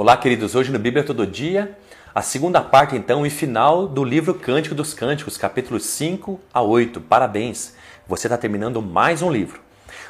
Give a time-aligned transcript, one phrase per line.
[0.00, 0.54] Olá, queridos.
[0.54, 1.76] Hoje no Bíblia Todo Dia,
[2.14, 7.00] a segunda parte, então, e final do livro Cântico dos Cânticos, capítulos 5 a 8.
[7.00, 7.74] Parabéns!
[8.06, 9.60] Você está terminando mais um livro.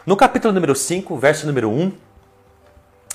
[0.04, 1.92] No capítulo número 5, verso número 1,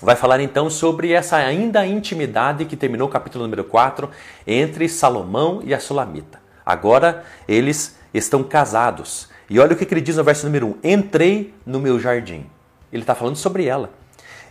[0.02, 4.10] vai falar então sobre essa ainda intimidade que terminou o capítulo número 4
[4.48, 6.42] entre Salomão e a Sulamita.
[6.66, 9.30] Agora eles estão casados.
[9.48, 12.48] E olha o que ele diz no verso número 1: Entrei no meu jardim.
[12.92, 13.92] Ele está falando sobre ela.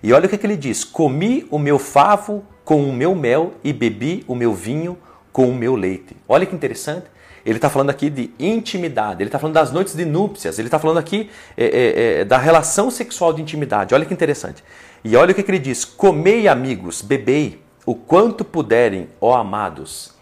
[0.02, 3.55] E olha o que, que ele diz: Comi o meu favo com o meu mel
[3.62, 4.98] e bebi o meu vinho
[5.33, 6.16] com o meu leite.
[6.29, 7.06] Olha que interessante.
[7.45, 10.79] Ele está falando aqui de intimidade, ele está falando das noites de núpcias, ele está
[10.79, 13.95] falando aqui é, é, é, da relação sexual de intimidade.
[13.95, 14.62] Olha que interessante.
[15.02, 20.12] E olha o que, que ele diz: Comei, amigos, bebei o quanto puderem, ó amados.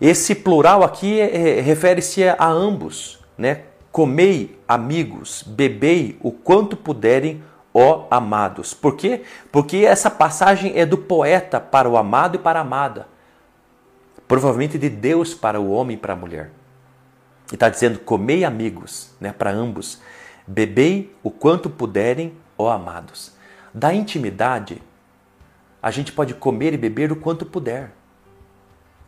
[0.00, 3.62] Esse plural aqui é, é, refere-se a ambos, né?
[3.90, 7.42] Comei, amigos, bebei o quanto puderem,
[7.74, 8.74] ó amados.
[8.74, 9.22] Por quê?
[9.50, 13.08] Porque essa passagem é do poeta para o amado e para a amada.
[14.28, 16.50] Provavelmente de Deus para o homem e para a mulher.
[17.50, 20.00] E está dizendo: comei amigos, né, para ambos.
[20.46, 23.32] Bebei o quanto puderem, ó amados.
[23.72, 24.82] Da intimidade,
[25.82, 27.92] a gente pode comer e beber o quanto puder.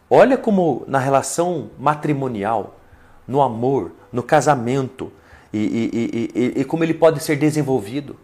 [0.08, 2.78] Olha como na relação matrimonial,
[3.26, 5.12] no amor, no casamento,
[5.52, 8.16] e, e, e, e como ele pode ser desenvolvido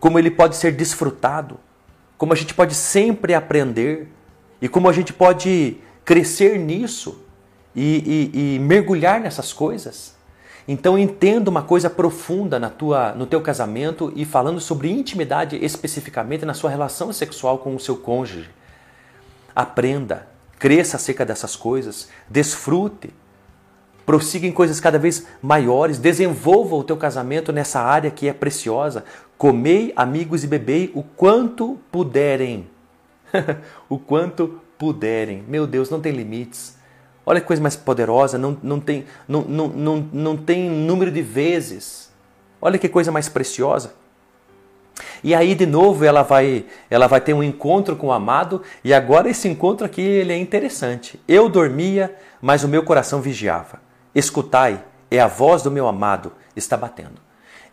[0.00, 1.60] como ele pode ser desfrutado,
[2.16, 4.08] como a gente pode sempre aprender
[4.60, 7.22] e como a gente pode crescer nisso
[7.76, 10.18] e, e, e mergulhar nessas coisas.
[10.66, 16.44] Então entenda uma coisa profunda na tua, no teu casamento e falando sobre intimidade especificamente
[16.44, 18.50] na sua relação sexual com o seu cônjuge.
[19.54, 23.10] Aprenda, cresça acerca dessas coisas, desfrute,
[24.10, 29.04] prossiga em coisas cada vez maiores, desenvolva o teu casamento nessa área que é preciosa.
[29.38, 32.68] Comei, amigos, e bebei o quanto puderem.
[33.88, 35.44] o quanto puderem.
[35.46, 36.76] Meu Deus, não tem limites.
[37.24, 41.22] Olha que coisa mais poderosa, não, não, tem, não, não, não, não tem número de
[41.22, 42.12] vezes.
[42.60, 43.94] Olha que coisa mais preciosa.
[45.22, 48.92] E aí de novo ela vai, ela vai ter um encontro com o amado e
[48.92, 51.20] agora esse encontro aqui ele é interessante.
[51.28, 52.12] Eu dormia,
[52.42, 53.88] mas o meu coração vigiava.
[54.14, 57.20] Escutai, é a voz do meu amado está batendo.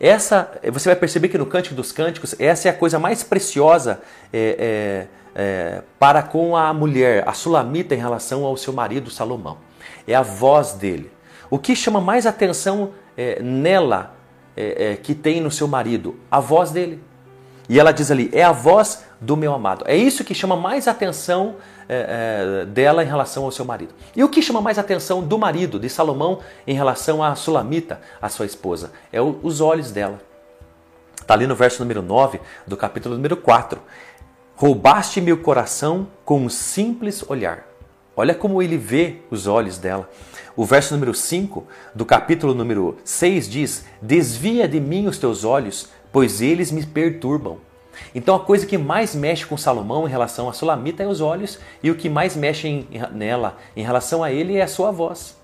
[0.00, 4.00] Essa, você vai perceber que no Cântico dos Cânticos, essa é a coisa mais preciosa
[4.32, 9.58] é, é, é, para com a mulher, a sulamita, em relação ao seu marido Salomão.
[10.06, 11.10] É a voz dele.
[11.50, 14.14] O que chama mais atenção é, nela,
[14.56, 16.18] é, é, que tem no seu marido?
[16.30, 17.02] A voz dele.
[17.68, 19.84] E ela diz ali: é a voz do meu amado.
[19.86, 21.56] É isso que chama mais atenção
[21.88, 23.94] é, é, dela em relação ao seu marido.
[24.16, 28.28] E o que chama mais atenção do marido, de Salomão, em relação a Sulamita, a
[28.28, 28.92] sua esposa?
[29.12, 30.20] É o, os olhos dela.
[31.20, 33.80] Está ali no verso número 9 do capítulo número 4.
[34.56, 37.68] Roubaste meu coração com um simples olhar.
[38.16, 40.08] Olha como ele vê os olhos dela.
[40.56, 41.64] O verso número 5
[41.94, 47.58] do capítulo número 6 diz: Desvia de mim os teus olhos, pois eles me perturbam.
[48.14, 51.58] Então a coisa que mais mexe com Salomão em relação a Sulamita é os olhos,
[51.82, 55.36] e o que mais mexe em, nela em relação a ele é a sua voz.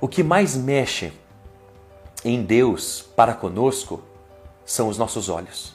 [0.00, 1.12] O que mais mexe
[2.24, 4.02] em Deus para conosco
[4.64, 5.74] são os nossos olhos,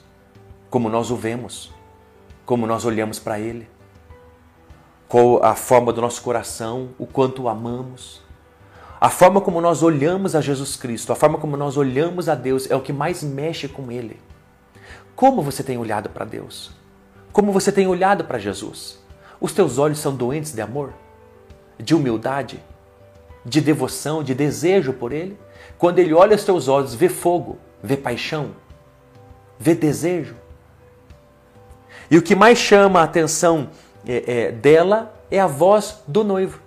[0.69, 1.71] como nós o vemos,
[2.45, 3.67] como nós olhamos para Ele,
[5.07, 8.21] qual a forma do nosso coração, o quanto o amamos.
[8.99, 12.69] A forma como nós olhamos a Jesus Cristo, a forma como nós olhamos a Deus
[12.69, 14.19] é o que mais mexe com Ele.
[15.15, 16.71] Como você tem olhado para Deus?
[17.31, 18.99] Como você tem olhado para Jesus?
[19.39, 20.93] Os teus olhos são doentes de amor?
[21.77, 22.59] De humildade?
[23.45, 25.37] De devoção, de desejo por Ele?
[25.77, 28.51] Quando Ele olha os teus olhos, vê fogo, vê paixão,
[29.59, 30.35] vê desejo.
[32.09, 33.69] E o que mais chama a atenção
[34.07, 36.66] é, é, dela é a voz do noivo.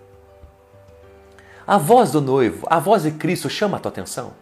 [1.71, 4.33] A voz do noivo, a voz de Cristo chama a tua atenção.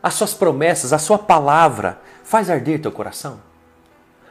[0.00, 3.40] As suas promessas, a sua palavra faz arder teu coração.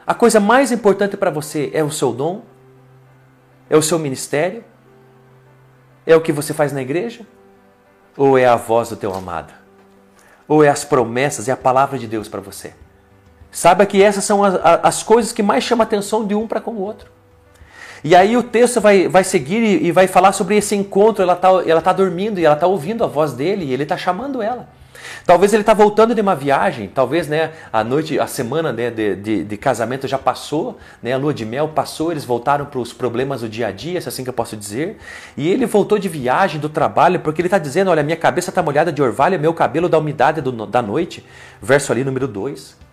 [0.06, 2.40] A coisa mais importante para você é o seu dom?
[3.68, 4.64] É o seu ministério?
[6.06, 7.26] É o que você faz na igreja?
[8.16, 9.52] Ou é a voz do teu amado?
[10.48, 12.72] Ou é as promessas e a palavra de Deus para você?
[13.50, 16.62] Saiba que essas são as, as coisas que mais chamam a atenção de um para
[16.62, 17.17] com o outro.
[18.02, 21.22] E aí o texto vai, vai seguir e, e vai falar sobre esse encontro.
[21.22, 23.96] Ela está ela tá dormindo e ela está ouvindo a voz dele e ele está
[23.96, 24.68] chamando ela.
[25.24, 29.14] Talvez ele está voltando de uma viagem, talvez né, a noite, a semana né, de,
[29.16, 32.92] de, de, casamento já passou, né, a lua de mel passou, eles voltaram para os
[32.92, 34.96] problemas do dia a dia, se é assim que eu posso dizer.
[35.36, 38.62] E ele voltou de viagem, do trabalho, porque ele está dizendo: Olha, minha cabeça está
[38.62, 41.24] molhada de orvalho, meu cabelo da umidade do, da noite.
[41.60, 42.87] Verso ali número 2.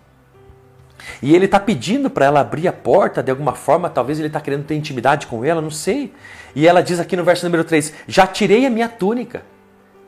[1.22, 4.40] E ele está pedindo para ela abrir a porta de alguma forma, talvez ele está
[4.40, 6.12] querendo ter intimidade com ela, não sei.
[6.54, 9.42] E ela diz aqui no verso número 3: Já tirei a minha túnica,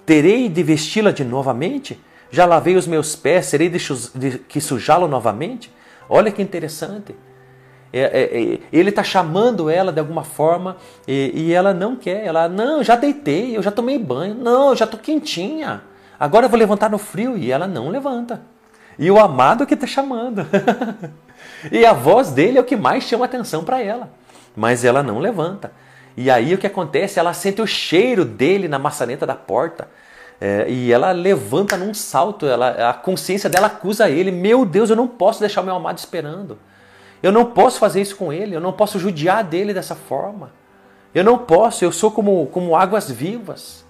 [0.05, 2.01] terei de vesti-la de novamente?
[2.31, 5.73] Já lavei os meus pés, serei de, que sujá-lo novamente?
[6.09, 7.15] Olha que interessante.
[7.91, 12.25] É, é, é, ele está chamando ela de alguma forma e, e, ela não quer.
[12.25, 15.83] Ela, não, já deitei, eu já tomei banho, não, eu já estou quentinha.
[16.21, 17.37] Agora eu vou levantar no frio.
[17.37, 18.43] E ela não levanta.
[18.99, 20.47] E o amado que está chamando.
[21.71, 24.11] e a voz dele é o que mais chama atenção para ela.
[24.57, 25.71] Mas ela não levanta.
[26.17, 27.21] E aí o que acontece?
[27.21, 29.89] Ela sente o cheiro dele na maçaneta da porta.
[30.41, 34.97] É, e ela levanta num salto, ela, a consciência dela acusa ele: Meu Deus, eu
[34.97, 36.59] não posso deixar o meu amado esperando.
[37.23, 40.53] Eu não posso fazer isso com ele, eu não posso judiar dele dessa forma.
[41.15, 43.85] Eu não posso, eu sou como, como águas vivas.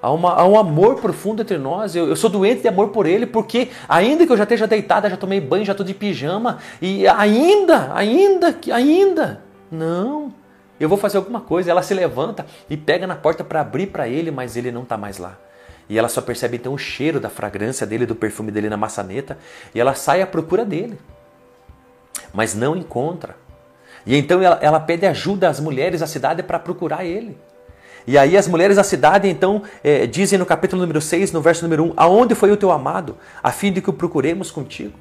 [0.00, 1.96] Há, uma, há um amor profundo entre nós.
[1.96, 5.10] Eu, eu, sou doente de amor por ele, porque ainda que eu já esteja deitada,
[5.10, 10.32] já tomei banho, já estou de pijama, e ainda, ainda, ainda, não,
[10.78, 11.70] eu vou fazer alguma coisa.
[11.70, 14.96] Ela se levanta e pega na porta para abrir para ele, mas ele não está
[14.96, 15.36] mais lá.
[15.88, 19.38] E ela só percebe então o cheiro da fragrância dele, do perfume dele na maçaneta,
[19.74, 20.98] e ela sai à procura dele,
[22.32, 23.34] mas não encontra.
[24.06, 27.36] E então ela, ela pede ajuda às mulheres da cidade para procurar ele.
[28.08, 31.62] E aí as mulheres da cidade então é, dizem no capítulo número 6, no verso
[31.62, 34.98] número 1, aonde foi o teu amado, a fim de que o procuremos contigo.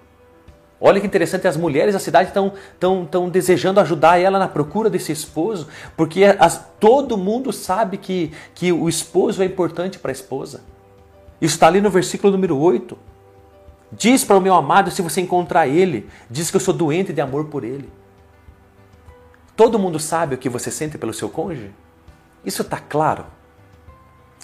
[0.77, 4.89] Olha que interessante, as mulheres da cidade estão tão, tão desejando ajudar ela na procura
[4.89, 10.13] desse esposo, porque as, todo mundo sabe que, que o esposo é importante para a
[10.13, 10.59] esposa.
[11.39, 12.97] Isso está ali no versículo número 8.
[13.89, 17.21] Diz para o meu amado, se você encontrar ele, diz que eu sou doente de
[17.21, 17.89] amor por ele.
[19.55, 21.71] Todo mundo sabe o que você sente pelo seu cônjuge?
[22.47, 23.25] Isso está claro?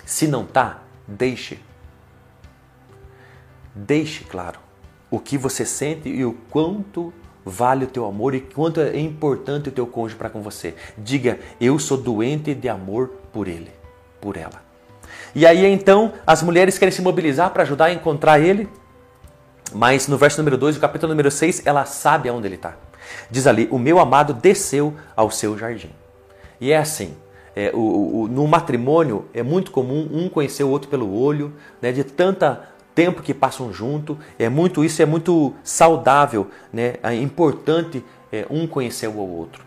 [0.05, 1.57] Se não está, deixe.
[3.73, 4.59] Deixe claro
[5.09, 7.13] o que você sente e o quanto
[7.45, 10.75] vale o teu amor e quanto é importante o teu cônjuge para com você.
[10.97, 13.71] Diga, eu sou doente de amor por ele,
[14.19, 14.61] por ela.
[15.33, 18.67] E aí então as mulheres querem se mobilizar para ajudar a encontrar ele,
[19.73, 22.75] mas no verso número 2, do capítulo número 6, ela sabe aonde ele está.
[23.31, 25.91] Diz ali: O meu amado desceu ao seu jardim.
[26.59, 27.15] E é assim:
[27.55, 31.91] é, o, o, no matrimônio é muito comum um conhecer o outro pelo olho, né,
[31.91, 34.17] de tanta tempo que passam junto.
[34.37, 36.95] É muito isso é muito saudável, né?
[37.03, 39.63] É importante é, um conhecer o outro.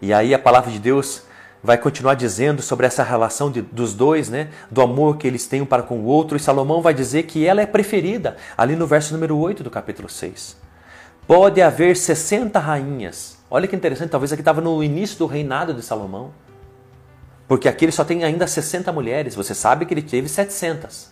[0.00, 1.24] E aí a palavra de Deus
[1.62, 4.48] vai continuar dizendo sobre essa relação de, dos dois, né?
[4.70, 6.36] Do amor que eles têm um para com o outro.
[6.36, 10.08] E Salomão vai dizer que ela é preferida, ali no verso número 8 do capítulo
[10.08, 10.56] 6.
[11.26, 15.82] Pode haver 60 rainhas Olha que interessante, talvez aqui estava no início do reinado de
[15.82, 16.32] Salomão.
[17.46, 21.10] Porque aqui ele só tem ainda 60 mulheres, você sabe que ele teve 700.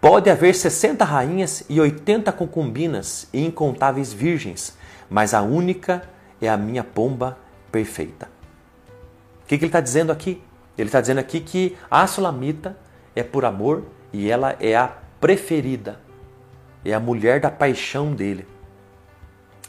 [0.00, 4.78] Pode haver 60 rainhas e 80 concubinas e incontáveis virgens,
[5.10, 6.08] mas a única
[6.40, 7.36] é a minha pomba
[7.70, 8.30] perfeita.
[9.44, 10.42] O que, que ele está dizendo aqui?
[10.78, 12.78] Ele está dizendo aqui que a Sulamita
[13.14, 14.90] é por amor e ela é a
[15.20, 16.00] preferida,
[16.82, 18.46] é a mulher da paixão dele.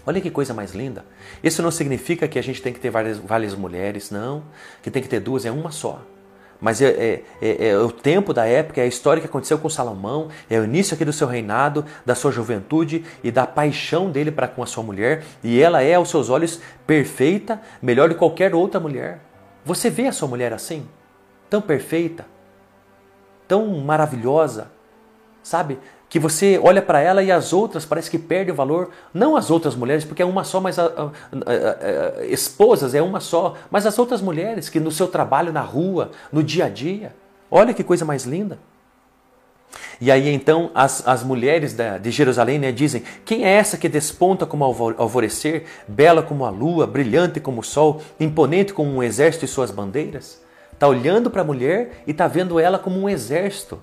[0.05, 1.05] Olha que coisa mais linda.
[1.41, 4.43] Isso não significa que a gente tem que ter várias, várias mulheres, não.
[4.81, 6.01] Que tem que ter duas, é uma só.
[6.63, 9.69] Mas é, é, é, é, o tempo da época, é a história que aconteceu com
[9.69, 14.31] Salomão, é o início aqui do seu reinado, da sua juventude e da paixão dele
[14.31, 15.25] para com a sua mulher.
[15.43, 19.19] E ela é, aos seus olhos, perfeita, melhor de qualquer outra mulher.
[19.65, 20.87] Você vê a sua mulher assim?
[21.49, 22.25] Tão perfeita,
[23.45, 24.71] tão maravilhosa,
[25.41, 25.77] sabe?
[26.13, 29.49] Que você olha para ela e as outras parece que perde o valor, não as
[29.49, 33.87] outras mulheres, porque é uma só, mas a, a, a, esposas é uma só, mas
[33.87, 37.15] as outras mulheres que no seu trabalho na rua, no dia a dia,
[37.49, 38.59] olha que coisa mais linda.
[39.99, 43.89] E aí então as, as mulheres da, de Jerusalém né, dizem: Quem é essa que
[43.89, 49.45] desponta como alvorecer, bela como a lua, brilhante como o sol, imponente como um exército
[49.45, 50.39] e suas bandeiras?
[50.71, 53.81] Está olhando para a mulher e está vendo ela como um exército.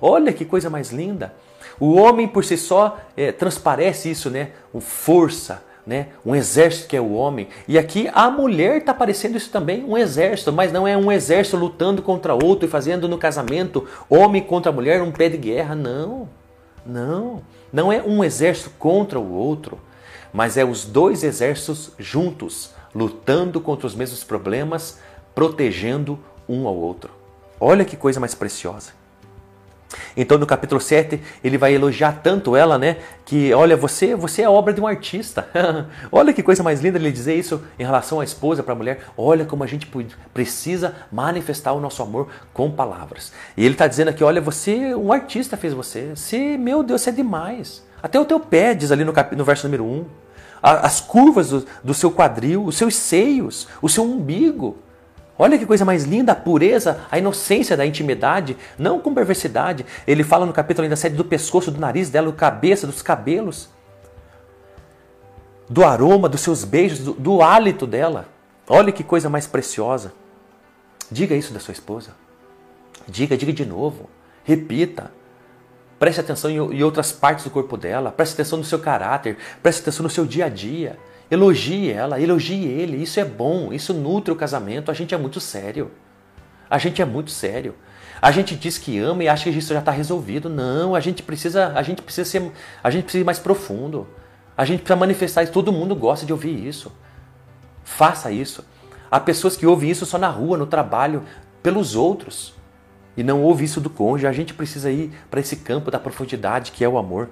[0.00, 1.32] Olha que coisa mais linda.
[1.78, 4.50] O homem por si só é, transparece isso, né?
[4.72, 6.08] O força, né?
[6.24, 7.48] Um exército que é o homem.
[7.66, 11.56] E aqui a mulher está parecendo isso também, um exército, mas não é um exército
[11.56, 16.28] lutando contra outro e fazendo no casamento homem contra mulher um pé de guerra, não.
[16.84, 19.78] Não, não é um exército contra o outro,
[20.32, 24.98] mas é os dois exércitos juntos, lutando contra os mesmos problemas,
[25.34, 27.12] protegendo um ao outro.
[27.60, 28.92] Olha que coisa mais preciosa.
[30.16, 32.98] Então no capítulo 7 ele vai elogiar tanto ela, né?
[33.24, 35.48] Que olha, você, você é obra de um artista.
[36.12, 39.00] olha que coisa mais linda ele dizer isso em relação à esposa para a mulher.
[39.16, 39.88] Olha como a gente
[40.32, 43.32] precisa manifestar o nosso amor com palavras.
[43.56, 46.12] E ele está dizendo aqui, olha, você, um artista fez você.
[46.14, 47.86] Você, meu Deus, você é demais.
[48.02, 49.34] Até o teu pé diz ali no, cap...
[49.34, 50.04] no verso número 1.
[50.60, 54.76] As curvas do, do seu quadril, os seus seios, o seu umbigo.
[55.38, 59.86] Olha que coisa mais linda, a pureza, a inocência da intimidade, não com perversidade.
[60.04, 63.68] Ele fala no capítulo ainda 7 do pescoço, do nariz dela, do cabeça, dos cabelos,
[65.68, 68.26] do aroma, dos seus beijos, do, do hálito dela.
[68.68, 70.12] Olha que coisa mais preciosa.
[71.10, 72.10] Diga isso da sua esposa.
[73.06, 74.10] Diga, diga de novo.
[74.42, 75.12] Repita.
[75.98, 78.10] Preste atenção em outras partes do corpo dela.
[78.10, 79.36] Preste atenção no seu caráter.
[79.62, 80.98] Preste atenção no seu dia a dia.
[81.30, 82.96] Elogie ela, elogie ele.
[83.02, 84.90] Isso é bom, isso nutre o casamento.
[84.90, 85.90] A gente é muito sério.
[86.70, 87.74] A gente é muito sério.
[88.20, 90.48] A gente diz que ama e acha que isso já está resolvido.
[90.48, 92.50] Não, a gente precisa, a gente precisa ser,
[92.82, 94.06] a gente precisa ir mais profundo.
[94.56, 95.52] A gente precisa manifestar isso.
[95.52, 96.92] Todo mundo gosta de ouvir isso.
[97.84, 98.64] Faça isso.
[99.10, 101.22] Há pessoas que ouvem isso só na rua, no trabalho,
[101.62, 102.54] pelos outros.
[103.16, 104.26] E não ouve isso do cônjuge.
[104.26, 107.30] A gente precisa ir para esse campo da profundidade que é o amor.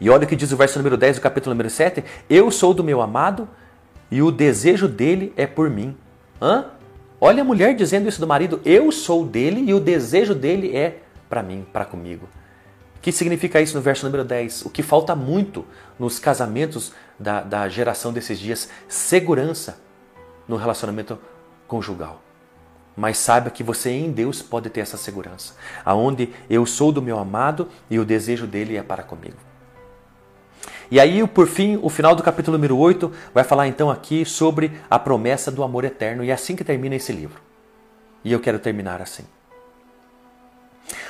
[0.00, 2.04] E olha o que diz o verso número 10 do capítulo número 7.
[2.28, 3.48] Eu sou do meu amado
[4.10, 5.96] e o desejo dele é por mim.
[6.40, 6.66] Hã?
[7.20, 8.60] Olha a mulher dizendo isso do marido.
[8.64, 10.98] Eu sou dele e o desejo dele é
[11.28, 12.28] para mim, para comigo.
[12.96, 14.66] O que significa isso no verso número 10?
[14.66, 15.64] O que falta muito
[15.98, 18.68] nos casamentos da, da geração desses dias?
[18.88, 19.78] Segurança
[20.46, 21.18] no relacionamento
[21.66, 22.22] conjugal.
[22.96, 25.54] Mas saiba que você em Deus pode ter essa segurança.
[25.84, 29.36] Aonde eu sou do meu amado e o desejo dele é para comigo.
[30.90, 34.72] E aí, por fim, o final do capítulo número 8 vai falar então aqui sobre
[34.88, 37.40] a promessa do amor eterno, e é assim que termina esse livro.
[38.24, 39.24] E eu quero terminar assim.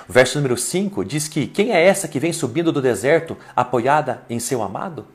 [0.08, 4.22] O verso número 5 diz que quem é essa que vem subindo do deserto apoiada
[4.30, 5.06] em seu amado?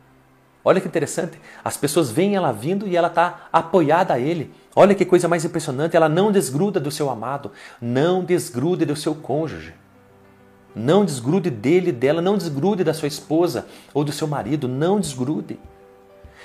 [0.64, 1.40] Olha que interessante.
[1.64, 4.54] As pessoas veem ela vindo e ela está apoiada a ele.
[4.76, 5.96] Olha que coisa mais impressionante.
[5.96, 7.52] Ela não desgruda do seu amado,
[7.82, 9.74] não desgrude do seu cônjuge.
[10.76, 15.60] Não desgrude dele, dela, não desgrude da sua esposa ou do seu marido, não desgrude.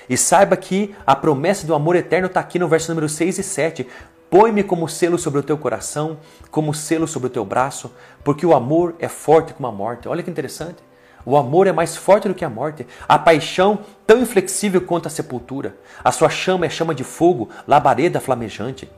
[0.09, 3.43] E saiba que a promessa do amor eterno está aqui no verso número 6 e
[3.43, 3.87] 7.
[4.29, 6.17] Põe-me como selo sobre o teu coração,
[6.51, 7.91] como selo sobre o teu braço,
[8.23, 10.07] porque o amor é forte como a morte.
[10.07, 10.77] Olha que interessante.
[11.25, 12.87] O amor é mais forte do que a morte.
[13.07, 15.75] A paixão tão inflexível quanto a sepultura.
[16.03, 18.89] A sua chama é chama de fogo, labareda flamejante.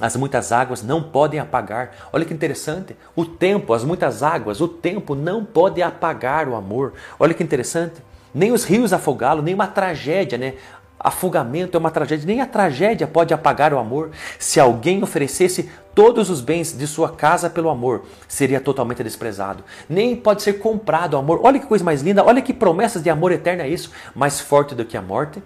[0.00, 1.92] As muitas águas não podem apagar.
[2.12, 2.96] Olha que interessante.
[3.14, 6.94] O tempo, as muitas águas, o tempo não pode apagar o amor.
[7.18, 8.02] Olha que interessante.
[8.34, 10.54] Nem os rios afogá-lo, nem uma tragédia, né?
[10.98, 14.10] Afogamento é uma tragédia, nem a tragédia pode apagar o amor.
[14.38, 19.64] Se alguém oferecesse todos os bens de sua casa pelo amor, seria totalmente desprezado.
[19.88, 21.40] Nem pode ser comprado o amor.
[21.42, 24.74] Olha que coisa mais linda, olha que promessas de amor eterno é isso, mais forte
[24.74, 25.42] do que a morte.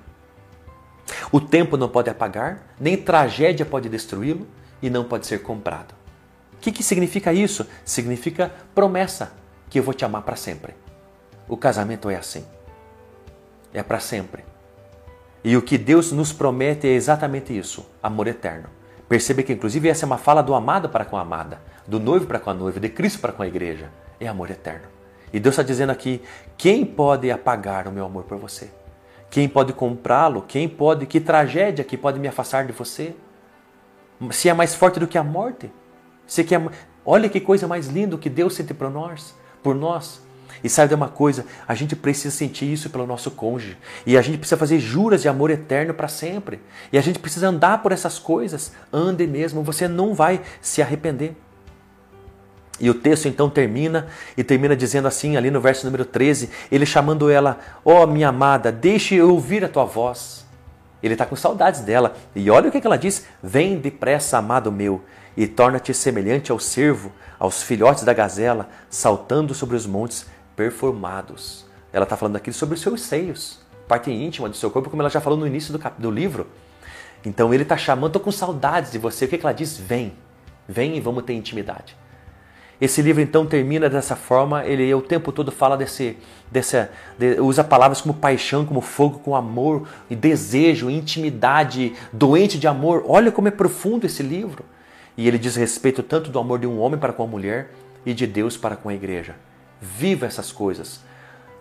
[1.30, 4.46] O tempo não pode apagar, nem tragédia pode destruí-lo
[4.80, 5.94] e não pode ser comprado.
[6.54, 7.66] O que, que significa isso?
[7.84, 9.32] Significa promessa
[9.68, 10.74] que eu vou te amar para sempre.
[11.48, 12.44] O casamento é assim.
[13.72, 14.44] É para sempre.
[15.42, 18.68] E o que Deus nos promete é exatamente isso: amor eterno.
[19.08, 22.26] Percebe que, inclusive, essa é uma fala do amado para com a amada, do noivo
[22.26, 23.90] para com a noiva, de Cristo para com a igreja.
[24.18, 24.86] É amor eterno.
[25.32, 26.22] E Deus está dizendo aqui:
[26.56, 28.70] quem pode apagar o meu amor por você?
[29.34, 30.42] Quem pode comprá-lo?
[30.46, 31.06] Quem pode?
[31.06, 33.16] Que tragédia que pode me afastar de você?
[34.30, 35.72] Se é mais forte do que a morte?
[36.24, 36.68] Se que é,
[37.04, 40.22] olha que coisa mais linda que Deus sente por nós, por nós.
[40.62, 43.76] E sabe de uma coisa, a gente precisa sentir isso pelo nosso cônjuge.
[44.06, 46.60] E a gente precisa fazer juras de amor eterno para sempre.
[46.92, 48.72] E a gente precisa andar por essas coisas.
[48.92, 51.34] Ande mesmo, você não vai se arrepender.
[52.80, 56.84] E o texto então termina e termina dizendo assim, ali no verso número 13, ele
[56.84, 60.44] chamando ela: Ó oh, minha amada, deixe eu ouvir a tua voz.
[61.02, 62.16] Ele está com saudades dela.
[62.34, 65.04] E olha o que ela diz: Vem depressa, amado meu,
[65.36, 70.26] e torna-te semelhante ao cervo, aos filhotes da gazela, saltando sobre os montes
[70.56, 71.64] perfumados.
[71.92, 75.10] Ela está falando aqui sobre os seus seios, parte íntima do seu corpo, como ela
[75.10, 76.00] já falou no início do, cap...
[76.00, 76.48] do livro.
[77.24, 79.26] Então ele está chamando, estou com saudades de você.
[79.26, 79.76] O que, que ela diz?
[79.76, 80.12] Vem,
[80.68, 81.96] vem e vamos ter intimidade.
[82.80, 86.16] Esse livro então termina dessa forma, ele o tempo todo fala desse,
[86.50, 86.88] desse
[87.18, 93.04] de, usa palavras como paixão, como fogo, como amor, e desejo, intimidade, doente de amor.
[93.06, 94.64] Olha como é profundo esse livro.
[95.16, 97.70] E ele diz respeito tanto do amor de um homem para com a mulher
[98.04, 99.36] e de Deus para com a igreja.
[99.80, 101.00] Viva essas coisas,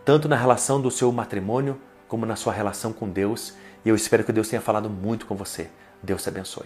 [0.04, 3.54] tanto na relação do seu matrimônio como na sua relação com Deus.
[3.86, 5.70] E eu espero que Deus tenha falado muito com você.
[6.02, 6.66] Deus te abençoe.